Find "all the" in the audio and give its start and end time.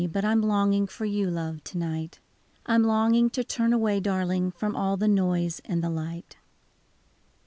4.75-5.07